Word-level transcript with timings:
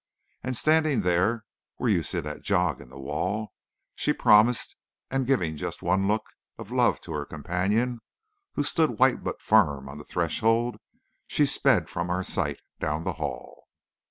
And 0.41 0.57
standing 0.57 1.01
there 1.01 1.45
where 1.75 1.91
you 1.91 2.01
see 2.01 2.21
that 2.21 2.41
jog 2.41 2.81
in 2.81 2.89
the 2.89 2.97
wall, 2.97 3.53
she 3.93 4.13
promised, 4.13 4.75
and 5.11 5.27
giving 5.27 5.57
just 5.57 5.83
one 5.83 6.07
look 6.07 6.25
of 6.57 6.71
love 6.71 6.99
to 7.01 7.13
her 7.13 7.23
companion, 7.23 7.99
who 8.55 8.63
stood 8.63 8.97
white 8.97 9.23
but 9.23 9.43
firm 9.43 9.87
on 9.87 9.99
the 9.99 10.03
threshold, 10.03 10.77
she 11.27 11.45
sped 11.45 11.87
from 11.87 12.09
our 12.09 12.23
sight 12.23 12.61
down 12.79 13.03
the 13.03 13.13
hall. 13.21 13.67